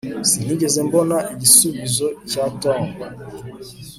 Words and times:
sinigeze 0.29 0.79
mbona 0.87 1.17
igisubizo 1.33 2.07
cya 2.29 2.43
tom 2.61 2.81